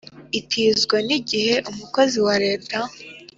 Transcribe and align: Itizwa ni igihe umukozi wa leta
Itizwa 0.39 0.97
ni 1.05 1.13
igihe 1.19 1.55
umukozi 1.71 2.17
wa 2.25 2.35
leta 2.43 2.77